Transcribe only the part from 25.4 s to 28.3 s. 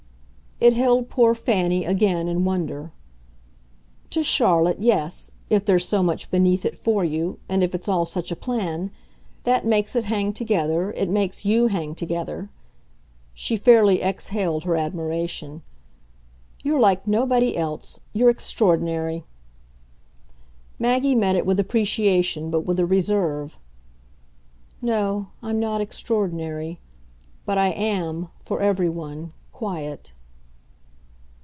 I'm not extraordinary but I AM,